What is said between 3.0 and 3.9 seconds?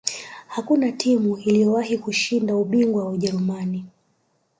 wa ujerumani